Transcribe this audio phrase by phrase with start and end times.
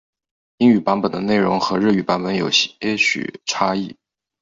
[0.57, 3.95] 英语版本的内容和日语版本有些许差异。